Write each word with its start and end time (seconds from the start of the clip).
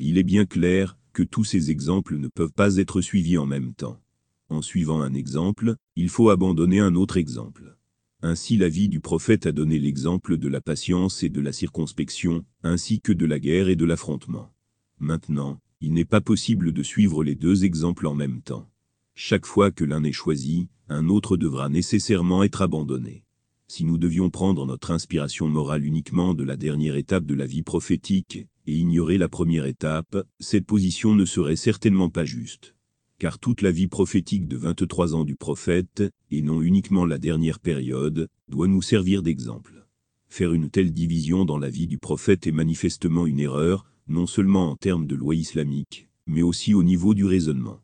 Il 0.00 0.16
est 0.16 0.24
bien 0.24 0.46
clair 0.46 0.96
que 1.12 1.24
tous 1.24 1.42
ces 1.42 1.72
exemples 1.72 2.18
ne 2.18 2.28
peuvent 2.28 2.52
pas 2.52 2.76
être 2.76 3.00
suivis 3.00 3.36
en 3.36 3.46
même 3.46 3.74
temps. 3.74 4.00
En 4.48 4.62
suivant 4.62 5.02
un 5.02 5.12
exemple, 5.12 5.74
il 5.96 6.08
faut 6.08 6.30
abandonner 6.30 6.78
un 6.78 6.94
autre 6.94 7.16
exemple. 7.16 7.76
Ainsi 8.22 8.56
la 8.56 8.68
vie 8.68 8.88
du 8.88 9.00
prophète 9.00 9.46
a 9.46 9.52
donné 9.52 9.80
l'exemple 9.80 10.38
de 10.38 10.48
la 10.48 10.60
patience 10.60 11.24
et 11.24 11.28
de 11.28 11.40
la 11.40 11.52
circonspection, 11.52 12.44
ainsi 12.62 13.00
que 13.00 13.12
de 13.12 13.26
la 13.26 13.40
guerre 13.40 13.68
et 13.68 13.76
de 13.76 13.84
l'affrontement. 13.84 14.52
Maintenant, 15.00 15.58
il 15.80 15.94
n'est 15.94 16.04
pas 16.04 16.20
possible 16.20 16.72
de 16.72 16.82
suivre 16.84 17.24
les 17.24 17.34
deux 17.34 17.64
exemples 17.64 18.06
en 18.06 18.14
même 18.14 18.40
temps. 18.40 18.70
Chaque 19.16 19.46
fois 19.46 19.72
que 19.72 19.84
l'un 19.84 20.04
est 20.04 20.12
choisi, 20.12 20.68
un 20.88 21.08
autre 21.08 21.36
devra 21.36 21.68
nécessairement 21.68 22.44
être 22.44 22.62
abandonné. 22.62 23.24
Si 23.66 23.84
nous 23.84 23.98
devions 23.98 24.30
prendre 24.30 24.64
notre 24.64 24.92
inspiration 24.92 25.48
morale 25.48 25.84
uniquement 25.84 26.34
de 26.34 26.44
la 26.44 26.56
dernière 26.56 26.96
étape 26.96 27.26
de 27.26 27.34
la 27.34 27.46
vie 27.46 27.62
prophétique, 27.62 28.46
et 28.68 28.76
ignorer 28.76 29.16
la 29.16 29.30
première 29.30 29.64
étape, 29.64 30.26
cette 30.40 30.66
position 30.66 31.14
ne 31.14 31.24
serait 31.24 31.56
certainement 31.56 32.10
pas 32.10 32.26
juste. 32.26 32.74
Car 33.18 33.38
toute 33.38 33.62
la 33.62 33.70
vie 33.70 33.86
prophétique 33.86 34.46
de 34.46 34.58
23 34.58 35.14
ans 35.14 35.24
du 35.24 35.36
prophète, 35.36 36.04
et 36.30 36.42
non 36.42 36.60
uniquement 36.60 37.06
la 37.06 37.16
dernière 37.16 37.60
période, 37.60 38.28
doit 38.50 38.68
nous 38.68 38.82
servir 38.82 39.22
d'exemple. 39.22 39.86
Faire 40.28 40.52
une 40.52 40.68
telle 40.68 40.92
division 40.92 41.46
dans 41.46 41.56
la 41.56 41.70
vie 41.70 41.86
du 41.86 41.96
prophète 41.96 42.46
est 42.46 42.52
manifestement 42.52 43.24
une 43.24 43.40
erreur, 43.40 43.86
non 44.06 44.26
seulement 44.26 44.70
en 44.70 44.76
termes 44.76 45.06
de 45.06 45.16
loi 45.16 45.34
islamique, 45.34 46.10
mais 46.26 46.42
aussi 46.42 46.74
au 46.74 46.82
niveau 46.82 47.14
du 47.14 47.24
raisonnement. 47.24 47.80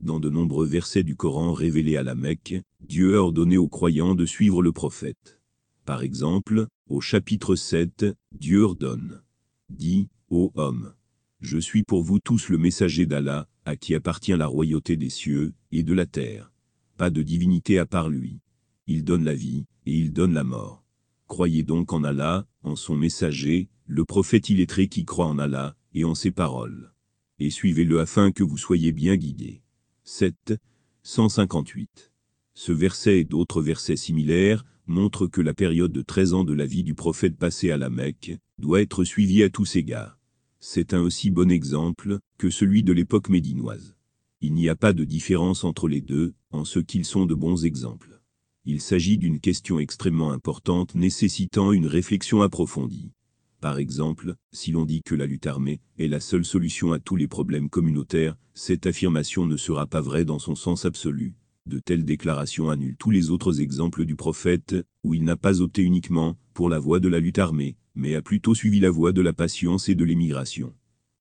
Dans 0.00 0.20
de 0.20 0.30
nombreux 0.30 0.66
versets 0.66 1.02
du 1.02 1.16
Coran 1.16 1.52
révélés 1.52 1.96
à 1.96 2.04
la 2.04 2.14
Mecque, 2.14 2.62
Dieu 2.88 3.16
a 3.16 3.22
ordonné 3.22 3.58
aux 3.58 3.66
croyants 3.66 4.14
de 4.14 4.24
suivre 4.24 4.62
le 4.62 4.70
prophète. 4.70 5.40
Par 5.84 6.04
exemple, 6.04 6.68
au 6.88 7.00
chapitre 7.00 7.56
7, 7.56 8.06
Dieu 8.30 8.62
ordonne. 8.62 9.20
Dis, 9.68 10.08
ô 10.30 10.52
homme, 10.54 10.92
je 11.40 11.58
suis 11.58 11.84
pour 11.84 12.02
vous 12.02 12.18
tous 12.18 12.48
le 12.48 12.58
messager 12.58 13.06
d'Allah, 13.06 13.48
à 13.64 13.76
qui 13.76 13.94
appartient 13.94 14.36
la 14.36 14.46
royauté 14.46 14.96
des 14.96 15.10
cieux 15.10 15.54
et 15.70 15.82
de 15.82 15.94
la 15.94 16.06
terre. 16.06 16.52
Pas 16.96 17.10
de 17.10 17.22
divinité 17.22 17.78
à 17.78 17.86
part 17.86 18.08
lui. 18.08 18.40
Il 18.86 19.04
donne 19.04 19.24
la 19.24 19.34
vie, 19.34 19.66
et 19.86 19.92
il 19.96 20.12
donne 20.12 20.34
la 20.34 20.44
mort. 20.44 20.84
Croyez 21.26 21.62
donc 21.62 21.92
en 21.92 22.02
Allah, 22.02 22.46
en 22.62 22.74
son 22.74 22.96
messager, 22.96 23.68
le 23.86 24.04
prophète 24.04 24.48
illettré 24.48 24.88
qui 24.88 25.04
croit 25.04 25.26
en 25.26 25.38
Allah, 25.38 25.76
et 25.94 26.04
en 26.04 26.14
ses 26.14 26.30
paroles. 26.30 26.92
Et 27.38 27.50
suivez-le 27.50 28.00
afin 28.00 28.32
que 28.32 28.42
vous 28.42 28.58
soyez 28.58 28.92
bien 28.92 29.16
guidés. 29.16 29.62
7. 30.04 30.54
158. 31.02 32.12
Ce 32.54 32.72
verset 32.72 33.20
et 33.20 33.24
d'autres 33.24 33.62
versets 33.62 33.96
similaires 33.96 34.64
montrent 34.86 35.26
que 35.26 35.40
la 35.40 35.54
période 35.54 35.92
de 35.92 36.02
13 36.02 36.34
ans 36.34 36.44
de 36.44 36.54
la 36.54 36.66
vie 36.66 36.82
du 36.82 36.94
prophète 36.94 37.36
passé 37.36 37.70
à 37.70 37.76
la 37.76 37.90
Mecque 37.90 38.36
doit 38.58 38.80
être 38.80 39.04
suivie 39.04 39.42
à 39.42 39.50
tous 39.50 39.76
égards. 39.76 40.17
C'est 40.60 40.92
un 40.92 41.00
aussi 41.00 41.30
bon 41.30 41.52
exemple 41.52 42.18
que 42.36 42.50
celui 42.50 42.82
de 42.82 42.92
l'époque 42.92 43.28
médinoise. 43.28 43.94
Il 44.40 44.54
n'y 44.54 44.68
a 44.68 44.74
pas 44.74 44.92
de 44.92 45.04
différence 45.04 45.62
entre 45.62 45.86
les 45.86 46.00
deux, 46.00 46.34
en 46.50 46.64
ce 46.64 46.80
qu'ils 46.80 47.04
sont 47.04 47.26
de 47.26 47.34
bons 47.34 47.64
exemples. 47.64 48.20
Il 48.64 48.80
s'agit 48.80 49.18
d'une 49.18 49.38
question 49.38 49.78
extrêmement 49.78 50.32
importante 50.32 50.96
nécessitant 50.96 51.70
une 51.70 51.86
réflexion 51.86 52.42
approfondie. 52.42 53.12
Par 53.60 53.78
exemple, 53.78 54.34
si 54.50 54.72
l'on 54.72 54.84
dit 54.84 55.02
que 55.04 55.14
la 55.14 55.26
lutte 55.26 55.46
armée 55.46 55.80
est 55.96 56.08
la 56.08 56.18
seule 56.18 56.44
solution 56.44 56.92
à 56.92 56.98
tous 56.98 57.14
les 57.14 57.28
problèmes 57.28 57.70
communautaires, 57.70 58.36
cette 58.52 58.86
affirmation 58.86 59.46
ne 59.46 59.56
sera 59.56 59.86
pas 59.86 60.00
vraie 60.00 60.24
dans 60.24 60.40
son 60.40 60.56
sens 60.56 60.84
absolu. 60.84 61.34
De 61.66 61.78
telles 61.78 62.04
déclarations 62.04 62.68
annulent 62.68 62.96
tous 62.96 63.10
les 63.10 63.30
autres 63.30 63.60
exemples 63.60 64.04
du 64.04 64.16
prophète, 64.16 64.74
où 65.04 65.14
il 65.14 65.22
n'a 65.22 65.36
pas 65.36 65.60
opté 65.60 65.82
uniquement 65.82 66.36
pour 66.52 66.68
la 66.68 66.80
voie 66.80 66.98
de 66.98 67.08
la 67.08 67.20
lutte 67.20 67.38
armée, 67.38 67.76
mais 67.98 68.14
a 68.14 68.22
plutôt 68.22 68.54
suivi 68.54 68.80
la 68.80 68.90
voie 68.90 69.12
de 69.12 69.20
la 69.20 69.32
patience 69.32 69.88
et 69.88 69.94
de 69.94 70.04
l'émigration. 70.04 70.72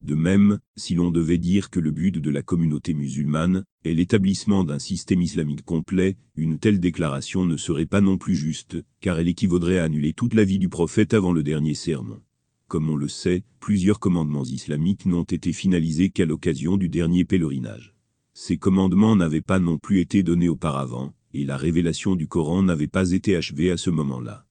De 0.02 0.14
même, 0.14 0.59
si 0.75 0.94
l'on 0.94 1.09
devait 1.09 1.39
dire 1.39 1.72
que 1.72 1.80
le 1.80 1.89
but 1.89 2.19
de 2.19 2.30
la 2.30 2.44
communauté 2.44 2.94
musulmane 2.94 3.64
est 3.84 3.95
l'établissement 3.95 4.64
d'un 4.64 4.78
système 4.78 5.23
islamique 5.23 5.66
complet, 5.66 6.17
une 6.36 6.59
telle 6.59 6.80
déclaration 6.80 7.45
ne 7.45 7.57
serait 7.57 7.88
pas 7.88 8.00
non 8.00 8.19
plus 8.19 8.35
juste, 8.35 8.78
car 9.02 9.18
elle 9.18 9.28
équivaudrait 9.28 9.79
à 9.79 9.85
annuler 9.85 10.13
toute 10.13 10.35
la 10.35 10.44
vie 10.44 10.59
du 10.59 10.69
prophète 10.69 11.16
avant 11.16 11.34
le 11.34 11.41
dernier 11.41 11.74
sermon. 11.74 12.22
Comme 12.68 12.91
on 12.91 12.96
le 12.96 13.07
sait, 13.07 13.44
plusieurs 13.59 14.00
commandements 14.00 14.44
islamiques 14.44 15.07
n'ont 15.07 15.23
été 15.23 15.52
finalisés 15.52 16.12
qu'à 16.12 16.25
l'occasion 16.25 16.78
du 16.78 16.90
dernier 16.90 17.25
pèlerinage. 17.25 17.96
Ces 18.34 18.57
commandements 18.57 19.16
n'avaient 19.16 19.41
pas 19.41 19.57
non 19.57 19.79
plus 19.79 20.00
été 20.00 20.22
donnés 20.22 20.50
auparavant, 20.50 21.16
et 21.34 21.44
la 21.44 21.57
révélation 21.57 22.16
du 22.16 22.28
Coran 22.28 22.62
n'avait 22.62 22.88
pas 22.88 23.13
été 23.13 23.35
achevée 23.35 23.72
à 23.72 23.78
ce 23.78 23.90
moment-là. 23.90 24.46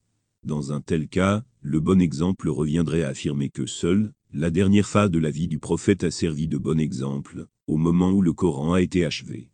Dans 0.45 0.73
un 0.73 0.81
tel 0.81 1.07
cas, 1.07 1.43
le 1.67 1.81
bon 1.81 1.99
exemple 1.99 2.47
reviendrait 2.47 3.03
à 3.03 3.09
affirmer 3.09 3.49
que 3.49 3.65
seule, 3.65 4.13
la 4.33 4.51
dernière 4.51 4.87
phase 4.87 5.11
de 5.11 5.19
la 5.19 5.29
vie 5.29 5.49
du 5.49 5.59
prophète 5.59 6.05
a 6.05 6.11
servi 6.11 6.47
de 6.47 6.57
bon 6.57 6.79
exemple, 6.79 7.47
au 7.67 7.75
moment 7.75 8.09
où 8.11 8.21
le 8.21 8.31
Coran 8.31 8.71
a 8.71 8.81
été 8.81 9.03
achevé. 9.03 9.49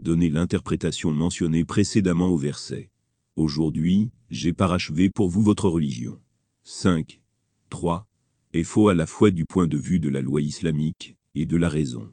Donnez 0.00 0.30
l'interprétation 0.30 1.12
mentionnée 1.12 1.66
précédemment 1.66 2.28
au 2.28 2.38
verset. 2.38 2.90
Aujourd'hui, 3.36 4.10
j'ai 4.30 4.54
parachevé 4.54 5.10
pour 5.10 5.28
vous 5.28 5.42
votre 5.42 5.68
religion. 5.68 6.18
5. 6.62 7.20
3 7.68 8.08
est 8.54 8.64
faux 8.64 8.88
à 8.88 8.94
la 8.94 9.06
fois 9.06 9.30
du 9.30 9.44
point 9.44 9.66
de 9.66 9.76
vue 9.76 10.00
de 10.00 10.08
la 10.08 10.22
loi 10.22 10.40
islamique 10.40 11.16
et 11.34 11.44
de 11.44 11.58
la 11.58 11.68
raison. 11.68 12.10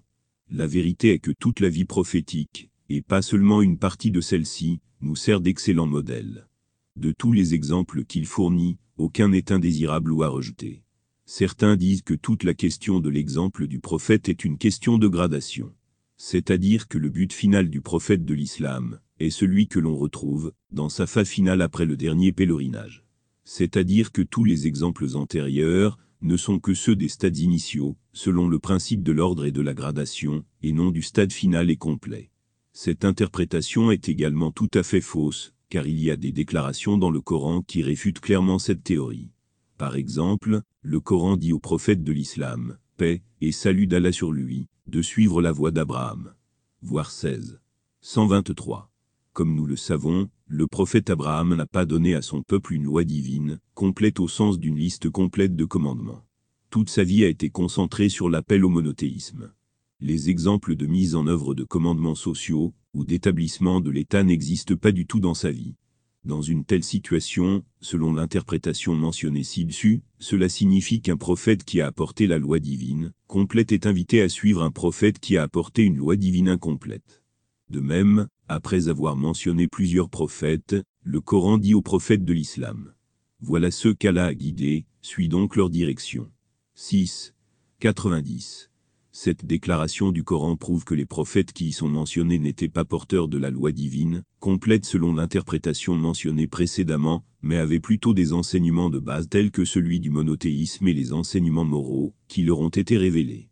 La 0.52 0.68
vérité 0.68 1.12
est 1.12 1.20
que 1.20 1.32
toute 1.32 1.62
la 1.62 1.70
vie 1.70 1.86
prophétique, 1.86 2.70
et 2.90 3.02
pas 3.02 3.22
seulement 3.22 3.62
une 3.62 3.78
partie 3.78 4.12
de 4.12 4.20
celle-ci, 4.20 4.82
nous 5.00 5.16
sert 5.16 5.40
d'excellent 5.40 5.88
modèle. 5.88 6.50
De 6.98 7.14
tous 7.14 7.32
les 7.32 7.54
exemples 7.54 8.04
qu'il 8.04 8.26
fournit, 8.26 8.78
aucun 8.98 9.30
n'est 9.30 9.52
indésirable 9.52 10.12
ou 10.12 10.24
à 10.24 10.30
rejeter. 10.30 10.84
Certains 11.26 11.76
disent 11.76 12.04
que 12.04 12.14
toute 12.14 12.44
la 12.44 12.54
question 12.54 13.00
de 13.00 13.10
l'exemple 13.10 13.68
du 13.68 13.80
prophète 13.80 14.30
est 14.30 14.46
une 14.46 14.58
question 14.58 14.98
de 14.98 15.08
gradation. 15.08 15.74
C'est-à-dire 16.18 16.88
que 16.88 16.98
le 16.98 17.10
but 17.10 17.34
final 17.34 17.70
du 17.70 17.82
prophète 17.82 18.26
de 18.26 18.34
l'islam 18.34 19.00
est 19.20 19.32
celui 19.32 19.68
que 19.68 19.80
l'on 19.80 19.98
retrouve 19.98 20.54
dans 20.72 20.90
sa 20.90 21.08
fin 21.08 21.26
finale 21.26 21.62
après 21.62 21.86
le 21.86 21.98
dernier 21.98 22.32
pèlerinage. 22.32 23.04
C'est-à-dire 23.44 24.12
que 24.12 24.22
tous 24.22 24.44
les 24.44 24.68
exemples 24.68 25.08
antérieurs 25.16 25.98
ne 26.22 26.38
sont 26.38 26.60
que 26.60 26.74
ceux 26.74 26.96
des 26.96 27.10
stades 27.10 27.38
initiaux, 27.38 27.98
selon 28.14 28.48
le 28.48 28.60
principe 28.60 29.04
de 29.04 29.12
l'ordre 29.12 29.46
et 29.46 29.52
de 29.52 29.62
la 29.62 29.74
gradation, 29.74 30.44
et 30.62 30.72
non 30.72 30.92
du 30.92 31.02
stade 31.02 31.32
final 31.32 31.70
et 31.70 31.78
complet. 31.78 32.32
Cette 32.74 33.06
interprétation 33.06 33.92
est 33.92 34.10
également 34.10 34.52
tout 34.52 34.72
à 34.74 34.84
fait 34.84 35.02
fausse, 35.02 35.54
car 35.70 35.88
il 35.88 36.00
y 36.00 36.12
a 36.12 36.16
des 36.16 36.32
déclarations 36.32 36.98
dans 36.98 37.10
le 37.10 37.22
Coran 37.22 37.62
qui 37.62 37.84
réfutent 37.84 38.20
clairement 38.20 38.60
cette 38.60 38.84
théorie. 38.84 39.32
Par 39.78 39.96
exemple, 39.96 40.62
le 40.82 41.00
Coran 41.00 41.38
dit 41.38 41.54
au 41.54 41.60
prophète 41.60 42.04
de 42.04 42.12
l'islam, 42.12 42.78
paix 42.98 43.24
et 43.42 43.52
salut 43.52 43.88
d'Allah 43.88 44.12
sur 44.12 44.32
lui, 44.32 44.68
de 44.88 45.02
suivre 45.02 45.42
la 45.42 45.52
voie 45.52 45.72
d'Abraham. 45.72 46.34
Voir 46.82 47.12
16. 47.12 47.60
123. 48.02 48.92
Comme 49.34 49.56
nous 49.56 49.66
le 49.66 49.76
savons, 49.76 50.30
le 50.48 50.68
prophète 50.68 51.10
Abraham 51.10 51.56
n'a 51.56 51.66
pas 51.66 51.86
donné 51.86 52.16
à 52.16 52.22
son 52.22 52.44
peuple 52.44 52.74
une 52.74 52.84
loi 52.84 53.04
divine, 53.04 53.60
complète 53.74 54.20
au 54.20 54.28
sens 54.28 54.60
d'une 54.60 54.78
liste 54.78 55.10
complète 55.10 55.56
de 55.56 55.66
commandements. 55.66 56.24
Toute 56.70 56.90
sa 56.90 57.04
vie 57.04 57.26
a 57.26 57.28
été 57.28 57.50
concentrée 57.50 58.10
sur 58.10 58.30
l'appel 58.30 58.64
au 58.64 58.70
monothéisme. 58.70 59.52
Les 60.00 60.30
exemples 60.30 60.76
de 60.76 60.86
mise 60.86 61.16
en 61.16 61.26
œuvre 61.26 61.56
de 61.56 61.64
commandements 61.64 62.16
sociaux 62.16 62.74
ou 62.96 63.06
d'établissement 63.06 63.82
de 63.82 63.92
l'État 63.92 64.24
n'existent 64.24 64.76
pas 64.76 64.92
du 64.92 65.06
tout 65.06 65.20
dans 65.20 65.34
sa 65.34 65.52
vie. 65.52 65.76
Dans 66.24 66.42
une 66.42 66.66
telle 66.66 66.84
situation, 66.84 67.64
selon 67.82 68.12
l'interprétation 68.12 68.96
mentionnée 68.96 69.44
ci-dessus, 69.44 70.02
cela 70.18 70.50
signifie 70.50 71.02
qu'un 71.02 71.18
prophète 71.18 71.64
qui 71.64 71.82
a 71.82 71.88
apporté 71.88 72.26
la 72.26 72.40
loi 72.40 72.58
divine, 72.60 73.12
complète 73.28 73.72
est 73.72 73.86
invité 73.86 74.22
à 74.22 74.30
suivre 74.30 74.64
un 74.64 74.72
prophète 74.72 75.20
qui 75.20 75.38
a 75.38 75.44
apporté 75.44 75.84
une 75.84 75.98
loi 75.98 76.16
divine 76.16 76.50
incomplète. 76.50 77.22
De 77.70 77.80
même, 77.80 78.28
après 78.48 78.88
avoir 78.88 79.16
mentionné 79.16 79.68
plusieurs 79.68 80.10
prophètes, 80.10 80.76
le 81.04 81.22
Coran 81.22 81.60
dit 81.60 81.76
aux 81.76 81.84
prophètes 81.84 82.26
de 82.26 82.34
l'islam. 82.34 82.94
Voilà 83.40 83.70
ceux 83.70 83.94
qu'Allah 83.94 84.26
a 84.26 84.34
guidés, 84.34 84.88
suis 85.02 85.28
donc 85.28 85.56
leur 85.56 85.70
direction. 85.70 86.32
6. 86.74 87.36
90. 87.82 88.72
Cette 89.18 89.46
déclaration 89.46 90.12
du 90.12 90.26
Coran 90.26 90.58
prouve 90.58 90.84
que 90.84 90.94
les 90.94 91.06
prophètes 91.06 91.54
qui 91.54 91.68
y 91.68 91.72
sont 91.72 91.88
mentionnés 91.88 92.38
n'étaient 92.38 92.68
pas 92.68 92.84
porteurs 92.84 93.30
de 93.30 93.38
la 93.38 93.50
loi 93.50 93.72
divine, 93.72 94.24
complète 94.42 94.84
selon 94.84 95.14
l'interprétation 95.14 95.96
mentionnée 95.96 96.48
précédemment, 96.48 97.24
mais 97.42 97.56
avaient 97.56 97.80
plutôt 97.80 98.14
des 98.14 98.34
enseignements 98.34 98.90
de 98.90 99.00
base 99.00 99.30
tels 99.30 99.52
que 99.52 99.64
celui 99.64 100.02
du 100.02 100.10
monothéisme 100.10 100.86
et 100.90 100.94
les 100.94 101.14
enseignements 101.14 101.64
moraux, 101.64 102.14
qui 102.28 102.44
leur 102.44 102.60
ont 102.60 102.68
été 102.68 102.98
révélés. 102.98 103.48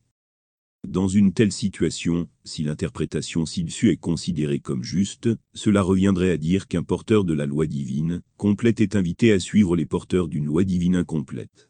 Dans 0.86 1.08
une 1.08 1.32
telle 1.32 1.54
situation, 1.54 2.28
si 2.44 2.64
l'interprétation 2.64 3.46
ci-dessus 3.46 3.90
est 3.90 3.96
considérée 3.96 4.60
comme 4.60 4.84
juste, 4.84 5.30
cela 5.54 5.82
reviendrait 5.82 6.32
à 6.32 6.38
dire 6.38 6.68
qu'un 6.68 6.84
porteur 6.84 7.24
de 7.24 7.34
la 7.34 7.46
loi 7.46 7.68
divine 7.68 8.22
complète 8.36 8.82
est 8.82 8.98
invité 8.98 9.32
à 9.32 9.40
suivre 9.40 9.78
les 9.78 9.86
porteurs 9.86 10.28
d'une 10.28 10.46
loi 10.46 10.66
divine 10.66 10.98
incomplète. 10.98 11.70